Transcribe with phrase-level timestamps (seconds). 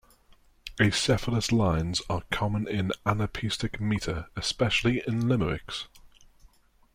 [0.79, 5.87] Acephalous lines are common in anapestic metre, especially in limericks.